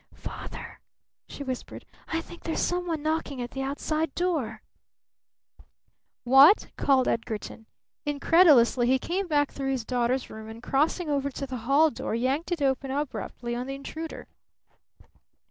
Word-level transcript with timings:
"Father," 0.15 0.79
she 1.27 1.43
whispered, 1.43 1.85
"I 2.07 2.21
think 2.21 2.41
there's 2.41 2.59
some 2.59 2.87
one 2.87 3.03
knocking 3.03 3.39
at 3.39 3.51
the 3.51 3.61
outside 3.61 4.15
door." 4.15 4.63
"What?" 6.23 6.71
called 6.75 7.07
Edgarton. 7.07 7.67
Incredulously 8.03 8.87
he 8.87 8.97
came 8.97 9.27
back 9.27 9.51
through 9.51 9.69
his 9.69 9.85
daughter's 9.85 10.27
room 10.31 10.49
and, 10.49 10.63
crossing 10.63 11.07
over 11.11 11.29
to 11.29 11.45
the 11.45 11.57
hall 11.69 11.91
door, 11.91 12.15
yanked 12.15 12.51
it 12.51 12.63
open 12.63 12.89
abruptly 12.89 13.53
on 13.53 13.67
the 13.67 13.75
intruder. 13.75 14.25